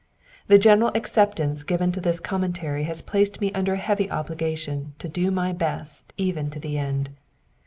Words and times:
The 0.47 0.57
general 0.57 0.89
acceptance 0.95 1.61
given 1.61 1.91
to 1.91 2.01
this 2.01 2.19
Com 2.19 2.41
mentary 2.41 2.85
has 2.85 3.03
placed 3.03 3.39
me 3.39 3.53
under 3.53 3.73
a 3.73 3.77
heavy 3.77 4.09
obligation 4.09 4.95
to 4.97 5.07
do 5.07 5.29
my 5.29 5.53
best 5.53 6.11
even 6.17 6.49
to 6.49 6.59
the 6.59 6.79
end. 6.79 7.11